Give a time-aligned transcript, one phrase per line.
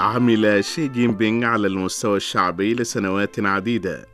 [0.00, 4.06] عمل شي جين بينغ على المستوى الشعبي لسنوات عديدة.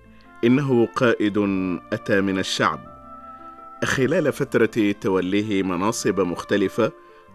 [0.44, 1.38] إنه قائد
[1.92, 2.80] أتى من الشعب.
[3.84, 6.92] خلال فترة توليه مناصب مختلفة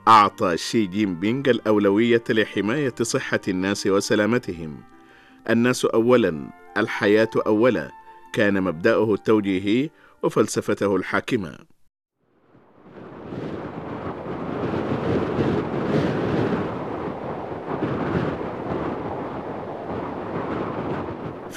[0.08, 4.84] أعطى شي جين بينغ الأولوية لحماية صحة الناس وسلامتهم.
[5.50, 7.92] الناس أولا الحياة أولا.
[8.34, 9.90] كان مبدأه التوجيهي
[10.24, 11.71] وفلسفته الحاكمة.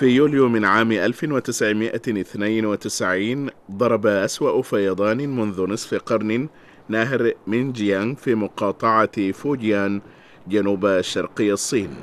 [0.05, 6.49] في يوليو من عام 1992 ضرب أسوأ فيضان منذ نصف قرن
[6.89, 10.01] نهر مينجيانغ في مقاطعة فوجيان
[10.49, 11.97] جنوب شرقي الصين.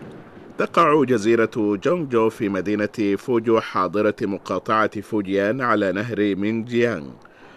[0.57, 7.09] تقع جزيرة جونجو في مدينة فوجو حاضرة مقاطعة فوجيان على نهر مينجيانغ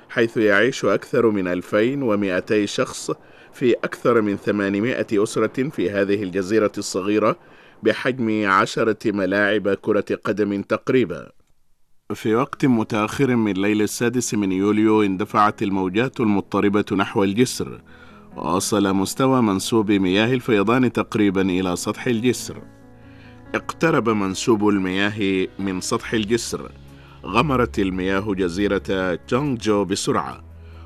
[0.08, 3.10] حيث يعيش أكثر من 2200 شخص
[3.52, 7.36] في أكثر من 800 أسرة في هذه الجزيرة الصغيرة
[7.82, 11.30] بحجم عشرة ملاعب كرة قدم تقريبا.
[12.14, 17.80] في وقت متأخر من ليل السادس من يوليو اندفعت الموجات المضطربة نحو الجسر
[18.36, 22.62] ووصل مستوى منسوب مياه الفيضان تقريبا إلى سطح الجسر.
[23.54, 26.70] اقترب منسوب المياه من سطح الجسر.
[27.24, 30.44] غمرت المياه جزيرة جونجو بسرعة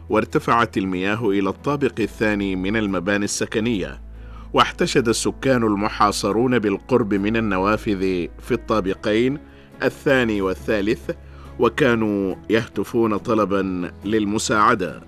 [0.08, 4.07] وارتفعت المياه إلى الطابق الثاني من المباني السكنية.
[4.52, 8.00] واحتشد السكان المحاصرون بالقرب من النوافذ
[8.42, 9.38] في الطابقين
[9.82, 11.10] الثاني والثالث
[11.58, 15.02] وكانوا يهتفون طلبا للمساعدة.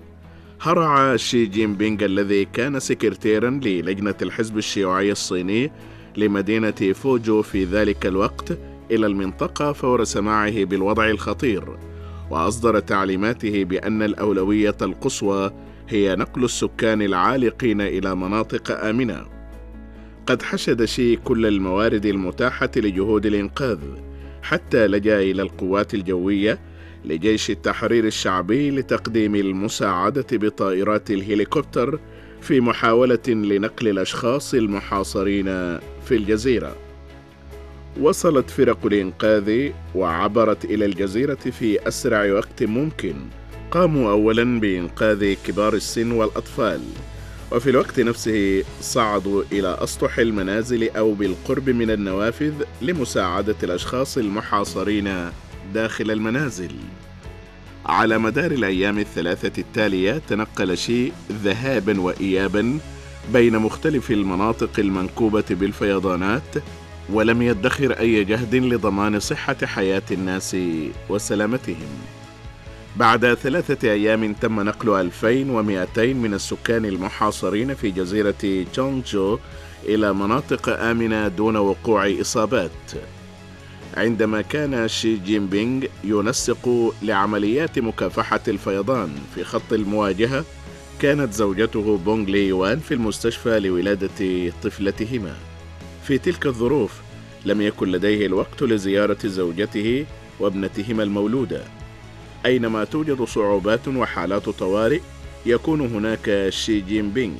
[0.61, 5.71] هرع شي جين بينغ الذي كان سكرتيرا للجنة الحزب الشيوعي الصيني
[6.17, 8.57] لمدينة فوجو في ذلك الوقت
[8.91, 11.77] إلى المنطقة فور سماعه بالوضع الخطير.
[12.29, 15.51] وأصدر تعليماته بأن الأولوية القصوى
[15.89, 19.30] هي نقل السكان العالقين إلى مناطق آمنة.
[20.27, 23.79] قد حشد شي كل الموارد المتاحة لجهود الإنقاذ
[24.41, 26.59] حتى لجأ إلى القوات الجوية
[27.05, 31.99] لجيش التحرير الشعبي لتقديم المساعدة بطائرات الهليكوبتر
[32.41, 35.45] في محاولة لنقل الأشخاص المحاصرين
[36.05, 36.75] في الجزيرة.
[38.01, 43.13] وصلت فرق الإنقاذ وعبرت إلى الجزيرة في أسرع وقت ممكن
[43.71, 46.81] قاموا اولا بإنقاذ كبار السن والأطفال.
[47.51, 55.31] وفي الوقت نفسه صعدوا إلى أسطح المنازل أو بالقرب من النوافذ لمساعدة الأشخاص المحاصرين
[55.73, 56.71] داخل المنازل.
[57.85, 62.79] على مدار الأيام الثلاثة التالية تنقل شي ذهابا وايابا
[63.33, 66.55] بين مختلف المناطق المنكوبة بالفيضانات
[67.09, 70.57] ولم يدخر أي جهد لضمان صحة حياة الناس
[71.09, 72.20] وسلامتهم.
[72.97, 79.39] بعد ثلاثة أيام تم نقل 2200 من السكان المحاصرين في جزيرة تشونجو
[79.85, 82.71] إلى مناطق آمنة دون وقوع إصابات.
[83.97, 90.45] عندما كان شي جين بينغ ينسق لعمليات مكافحة الفيضان في خط المواجهة،
[91.01, 95.35] كانت زوجته بونغ لي يوان في المستشفى لولادة طفلتهما.
[96.03, 97.01] في تلك الظروف
[97.45, 100.05] لم يكن لديه الوقت لزيارة زوجته
[100.39, 101.80] وابنتهما المولودة.
[102.45, 104.99] أينما توجد صعوبات وحالات طوارئ
[105.45, 107.35] يكون هناك شي جين بينغ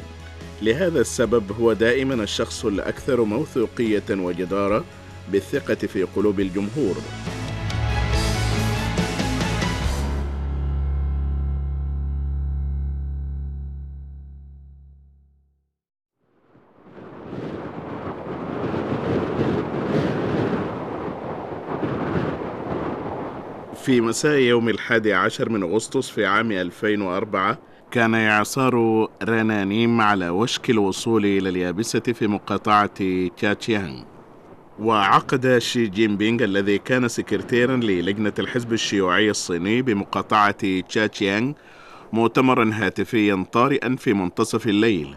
[0.61, 4.83] لهذا السبب هو دائما الشخص الأكثر موثوقية وجدارة
[5.31, 6.95] بالثقة في قلوب الجمهور.
[23.91, 27.57] في مساء يوم الحادي عشر من أغسطس في عام 2004
[27.91, 32.89] كان إعصار رنانيم على وشك الوصول إلى اليابسة في مقاطعة
[33.37, 34.03] تشاتشيانغ
[34.79, 41.53] وعقد شي جين بينغ الذي كان سكرتيرا للجنة الحزب الشيوعي الصيني بمقاطعة تشاتشيانغ
[42.13, 45.15] مؤتمرا هاتفيا طارئا في منتصف الليل.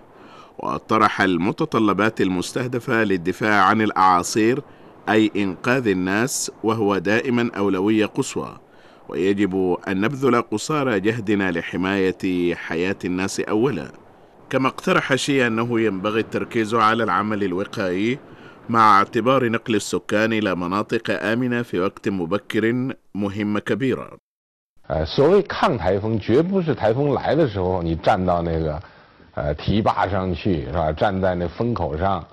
[0.59, 4.63] وطرح المتطلبات المستهدفة للدفاع عن الأعاصير
[5.09, 8.64] أي إنقاذ الناس وهو دائما أولوية قصوى.
[9.10, 13.92] ويجب أن نبذل قصارى جهدنا لحماية حياة الناس أولا
[14.50, 18.20] كما اقترح شي أنه ينبغي التركيز على العمل الوقائي
[18.70, 24.18] مع اعتبار نقل السكان إلى مناطق آمنة في وقت مبكر مهمة كبيرة
[24.88, 28.82] 呃，所谓抗台风，绝不是台风来的时候你站到那个
[29.36, 30.92] 呃堤坝上去，是吧？
[30.92, 32.26] 站在那风口上，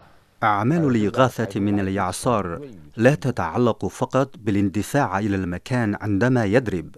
[0.43, 2.61] أعمال الإغاثة من الإعصار
[2.97, 6.95] لا تتعلق فقط بالاندفاع إلى المكان عندما يدرب،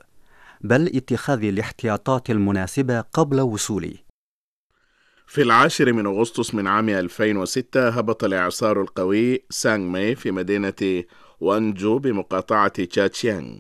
[0.62, 3.94] بل اتخاذ الاحتياطات المناسبة قبل وصوله.
[5.28, 11.04] في العاشر من أغسطس من عام 2006 هبط الإعصار القوي سانغ ماي في مدينة
[11.42, 13.58] وانجو بمقاطعة تشاتشيانغ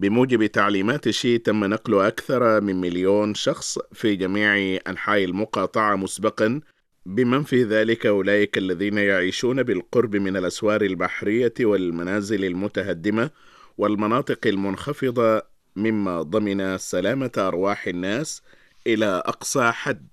[0.00, 6.60] بموجب تعليمات شي تم نقل أكثر من مليون شخص في جميع أنحاء المقاطعة مسبقا
[7.06, 13.30] بمن في ذلك أولئك الذين يعيشون بالقرب من الأسوار البحرية والمنازل المتهدمة
[13.78, 15.42] والمناطق المنخفضة
[15.76, 18.42] مما ضمن سلامة أرواح الناس
[18.86, 20.08] إلى أقصى حد.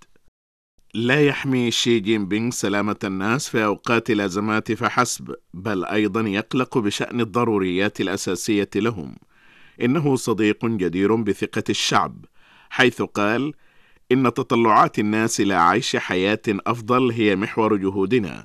[0.94, 7.21] لا يحمي شي جين بينغ سلامة الناس في أوقات الأزمات فحسب بل أيضا يقلق بشأن
[7.21, 9.15] الضروريات الأساسية لهم.
[9.81, 12.25] إنه صديق جدير بثقة الشعب
[12.69, 13.53] حيث قال
[14.12, 18.44] إن تطلعات الناس إلى عيش حياة أفضل هي محور جهودنا.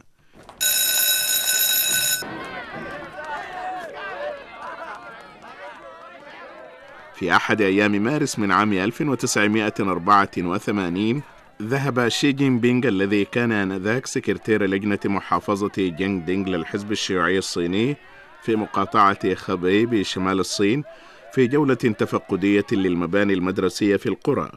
[7.15, 11.23] في أحد أيام مارس من عام 1984
[11.63, 17.97] ذهب شي جين بينغ الذي كان آنذاك سكرتير لجنة محافظة جينغ دينغ للحزب الشيوعي الصيني
[18.43, 20.85] في مقاطعة خبي بشمال الصين
[21.33, 24.51] في جولة تفقدية للمباني المدرسية في القرى.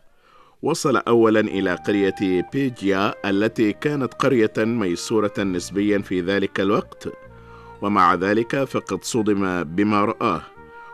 [0.61, 7.07] وصل أولا إلى قرية بيجيا التي كانت قرية ميسورة نسبيا في ذلك الوقت.
[7.81, 10.41] ومع ذلك فقد صدم بما رآه.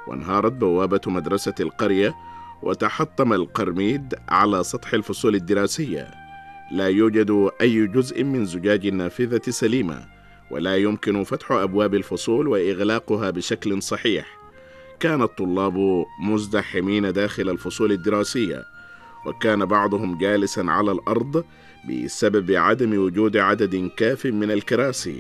[0.07, 2.15] وانهارت بوابة مدرسة القرية
[2.63, 6.11] وتحطم القرميد على سطح الفصول الدراسية.
[6.71, 10.05] لا يوجد أي جزء من زجاج النافذة سليمة
[10.51, 14.25] ولا يمكن فتح أبواب الفصول وإغلاقها بشكل صحيح.
[14.99, 18.72] كان الطلاب مزدحمين داخل الفصول الدراسية.
[19.25, 21.45] وكان بعضهم جالسا على الأرض
[21.89, 25.17] بسبب عدم وجود عدد كاف من الكراسي.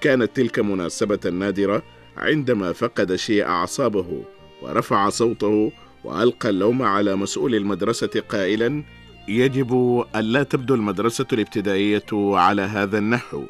[0.00, 1.82] كانت تلك مناسبة نادرة
[2.16, 4.22] عندما فقد شيء أعصابه
[4.62, 5.72] ورفع صوته
[6.04, 8.82] وألقى اللوم على مسؤول المدرسة قائلا
[9.28, 13.44] يجب ألا تبدو المدرسة الابتدائية على هذا النحو.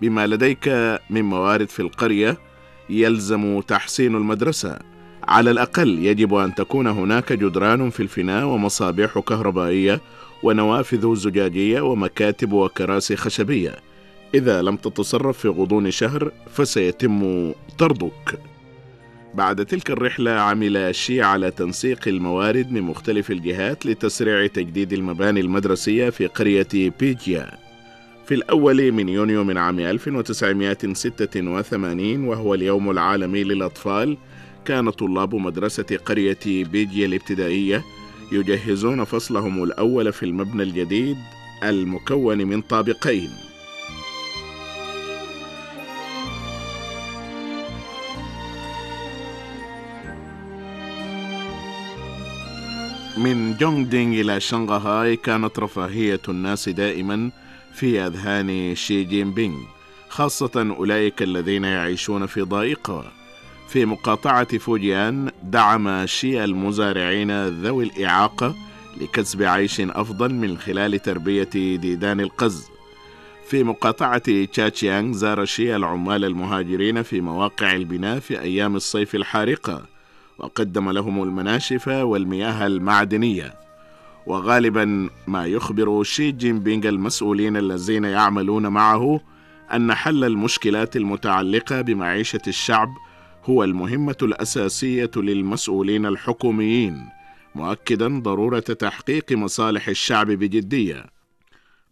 [0.00, 0.68] بما لديك
[1.10, 2.38] من موارد في القرية
[2.90, 4.95] يلزم تحسين المدرسة.
[5.28, 10.00] على الأقل يجب أن تكون هناك جدران في الفناء ومصابيح كهربائية
[10.42, 13.74] ونوافذ زجاجية ومكاتب وكراسي خشبية.
[14.34, 18.40] إذا لم تتصرف في غضون شهر فسيتم طردك.
[19.34, 26.10] بعد تلك الرحلة عمل شي على تنسيق الموارد من مختلف الجهات لتسريع تجديد المباني المدرسية
[26.10, 27.50] في قرية بيجيا.
[28.26, 34.16] في الأول من يونيو من عام 1986 وهو اليوم العالمي للأطفال
[34.66, 37.84] كان طلاب مدرسة قرية بيجيا الابتدائية
[38.32, 41.16] يجهزون فصلهم الأول في المبنى الجديد
[41.62, 43.30] المكون من طابقين.
[53.18, 57.30] من جونغدينغ إلى شنغهاي كانت رفاهية الناس دائما
[57.72, 59.60] في أذهان شي جين بينغ
[60.08, 63.25] خاصة أولئك الذين يعيشون في ضائقة.
[63.68, 68.54] في مقاطعة فوجيان دعم شي المزارعين ذوي الإعاقة
[69.00, 72.66] لكسب عيش أفضل من خلال تربية ديدان القز.
[73.48, 79.84] في مقاطعة تشاتشيانغ زار شي العمال المهاجرين في مواقع البناء في أيام الصيف الحارقة
[80.38, 83.54] وقدم لهم المناشف والمياه المعدنية.
[84.26, 89.20] وغالبا ما يخبر شي جين بينغ المسؤولين الذين يعملون معه
[89.74, 92.88] أن حل المشكلات المتعلقة بمعيشة الشعب
[93.46, 97.08] هو المهمة الأساسية للمسؤولين الحكوميين
[97.54, 101.06] مؤكدا ضرورة تحقيق مصالح الشعب بجدية.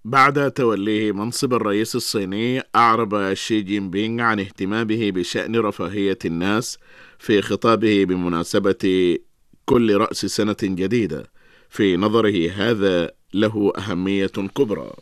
[0.05, 6.79] بعد توليه منصب الرئيس الصيني أعرب شي جين بينغ عن اهتمامه بشأن رفاهية الناس
[7.19, 9.19] في خطابه بمناسبة
[9.65, 11.27] كل رأس سنة جديدة.
[11.69, 14.93] في نظره هذا له أهمية كبرى.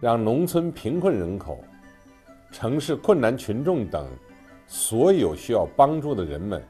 [0.00, 1.62] 让农村贫困人口、
[2.50, 4.06] 城市困难群众等
[4.66, 6.62] 所有需要帮助的人们。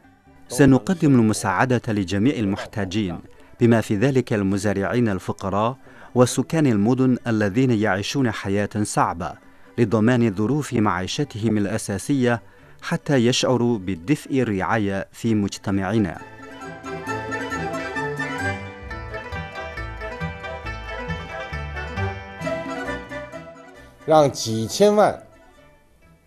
[0.48, 3.18] سنقدم المساعدة لجميع المحتاجين
[3.60, 5.76] بما في ذلك المزارعين الفقراء
[6.14, 9.32] وسكان المدن الذين يعيشون حياة صعبة
[9.78, 12.42] لضمان ظروف معيشتهم الأساسية
[12.82, 16.20] حتى يشعروا بالدفء الرعاية في مجتمعنا.
[24.07, 25.21] 让几千万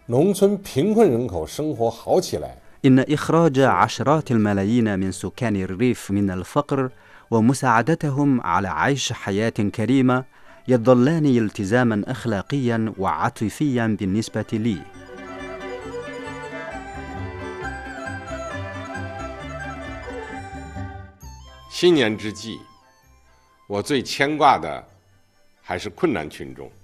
[0.05, 2.59] 农村贫困人口生活好起来。
[2.85, 6.91] إن إخراج عشرات الملايين من سكان الريف من الفقر
[7.31, 10.25] ومساعدتهم على عيش حياة كريمة
[10.69, 14.79] يظلان التزاما أخلاقيا وعاطفيا بالنسبة لي.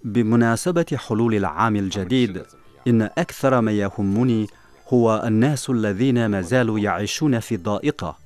[0.04, 2.42] بمناسبة حلول العام الجديد
[2.88, 4.46] إن أكثر ما يهمني
[4.88, 8.16] هو الناس الذين ما زالوا يعيشون في ضائقة.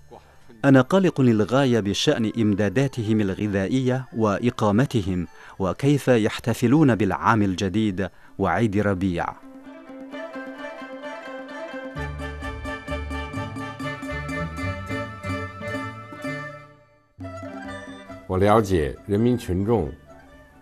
[0.64, 5.26] أنا قلق للغاية بشأن إمداداتهم الغذائية وإقامتهم
[5.58, 9.26] وكيف يحتفلون بالعام الجديد وعيد ربيع.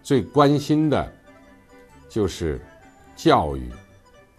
[0.08, 1.12] 最关心的
[2.10, 2.60] 就是
[3.16, 3.72] 教育、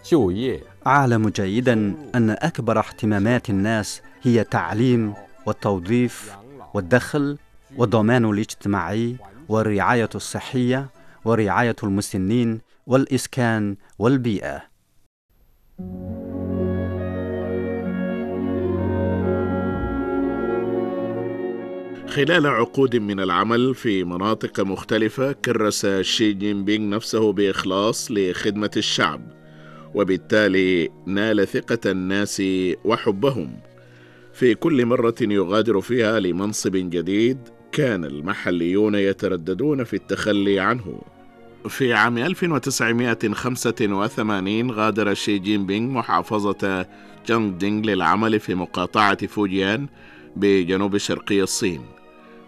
[0.02, 0.60] 就业。
[0.86, 1.72] أعلم جيدا
[2.14, 5.14] أن أكبر اهتمامات الناس هي التعليم
[5.46, 6.36] والتوظيف
[6.74, 7.38] والدخل
[7.76, 9.16] والضمان الاجتماعي
[9.48, 10.86] والرعاية الصحية
[11.24, 14.62] ورعاية المسنين والإسكان والبيئة
[22.09, 29.21] خلال عقود من العمل في مناطق مختلفة كرس شي جين بينغ نفسه بإخلاص لخدمة الشعب
[29.95, 32.43] وبالتالي نال ثقة الناس
[32.85, 33.57] وحبهم.
[34.33, 37.37] في كل مرة يغادر فيها لمنصب جديد
[37.71, 41.01] كان المحليون يترددون في التخلي عنه.
[41.67, 46.85] في عام 1985 غادر شي جين بينغ محافظة
[47.27, 49.87] جانغ دينغ للعمل في مقاطعة فوجيان
[50.35, 51.98] بجنوب شرقي الصين.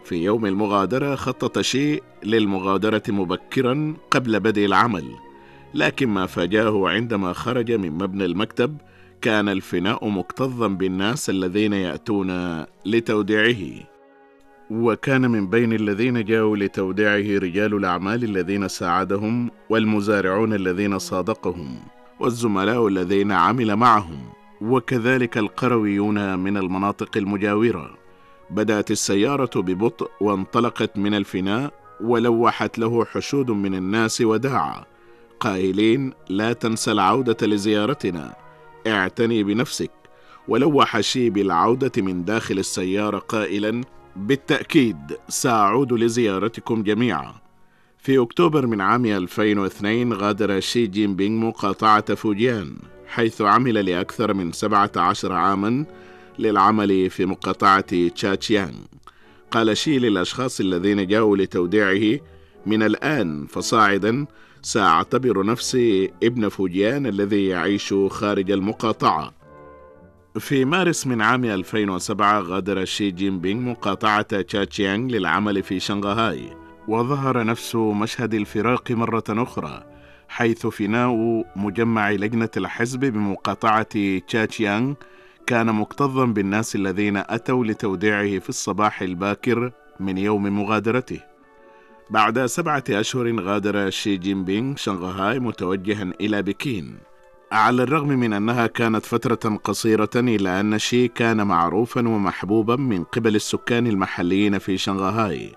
[0.04, 5.06] في يوم المغادرة خطط شي للمغادرة مبكرا قبل بدء العمل
[5.74, 8.78] لكن ما فاجاه عندما خرج من مبنى المكتب
[9.22, 13.92] كان الفناء مكتظا بالناس الذين يأتون لتوديعه.
[14.72, 21.80] وكان من بين الذين جاءوا لتوديعه رجال الأعمال الذين ساعدهم والمزارعون الذين صادقهم
[22.20, 24.20] والزملاء الذين عمل معهم
[24.62, 28.01] وكذلك القرويون من المناطق المجاورة.
[28.52, 34.84] بدأت السيارة ببطء وانطلقت من الفناء ولوحت له حشود من الناس وداعا.
[35.40, 38.36] قائلين لا تنسى العودة لزيارتنا
[38.88, 39.92] اعتني بنفسك.
[40.48, 43.84] ولوح شي بالعودة من داخل السيارة قائلا
[44.16, 44.98] بالتأكيد
[45.30, 47.34] سأعود لزيارتكم جميعا.
[47.98, 52.78] في أكتوبر من عام 2002 غادر شي جين بينغ مقاطعة فوجيان
[53.08, 55.86] حيث عمل لأكثر من 17 عاما
[56.40, 58.76] للعمل في مقاطعة تشاتشيانغ
[59.52, 62.20] قال شي للأشخاص الذين جاءوا لتوديعه
[62.66, 64.26] من الآن فصاعدا
[64.62, 69.34] سأعتبر نفسي ابن فوجيان الذي يعيش خارج المقاطعة.
[70.40, 76.50] في مارس من عام 2007 غادر شي جين بينغ مقاطعة تشاتشيانغ للعمل في شنغهاي
[76.88, 79.84] وظهر نفس مشهد الفراق مرة أخرى
[80.30, 84.94] حيث فناء مجمع لجنة الحزب بمقاطعة تشاتشيانغ
[85.52, 91.20] كان مكتظا بالناس الذين أتوا لتوديعه في الصباح الباكر من يوم مغادرته.
[92.10, 96.98] بعد سبعة أشهر غادر شي جين بينغ شنغهاي متوجها إلى بكين.
[97.52, 103.36] على الرغم من أنها كانت فترة قصيرة إلا أن شي كان معروفا ومحبوبا من قبل
[103.36, 105.56] السكان المحليين في شنغهاي.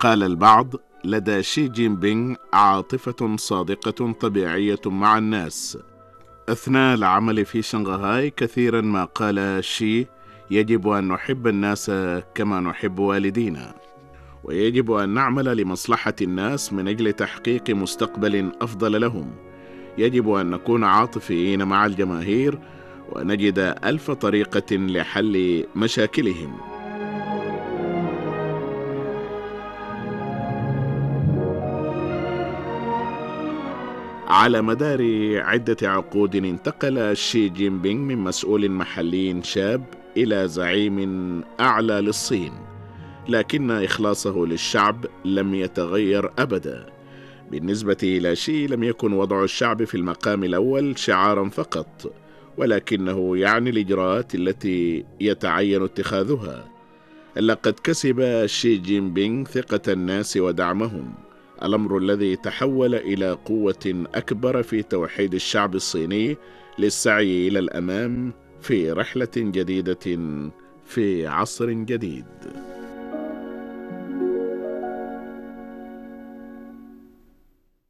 [0.00, 0.74] قال البعض
[1.04, 5.78] لدى شي جين بينغ عاطفة صادقة طبيعية مع الناس.
[6.48, 10.06] أثناء العمل في شنغهاي كثيرا ما قال شي
[10.50, 11.90] يجب أن نحب الناس
[12.34, 13.74] كما نحب والدينا.
[14.44, 19.30] ويجب أن نعمل لمصلحة الناس من أجل تحقيق مستقبل أفضل لهم.
[19.98, 22.58] يجب أن نكون عاطفيين مع الجماهير
[23.12, 26.75] ونجد ألف طريقة لحل مشاكلهم.
[34.36, 35.00] على مدار
[35.40, 39.84] عدة عقود انتقل شي جين بينغ من مسؤول محلي شاب
[40.16, 42.52] إلى زعيم أعلى للصين
[43.28, 46.86] لكن إخلاصه للشعب لم يتغير أبدا.
[47.50, 52.12] بالنسبة إلى شي لم يكن وضع الشعب في المقام الأول شعارا فقط
[52.56, 56.68] ولكنه يعني الإجراءات التي يتعين اتخاذها.
[57.36, 61.25] لقد كسب شي جين بينغ ثقة الناس ودعمهم.
[61.62, 66.36] الأمر الذي تحول إلى قوة أكبر في توحيد الشعب الصيني
[66.78, 69.98] للسعي إلى الأمام في رحلة جديدة
[70.84, 72.26] في عصر جديد.